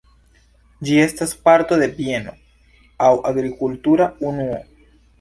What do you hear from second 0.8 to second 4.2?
Ĝi estas parto de bieno aŭ agrikultura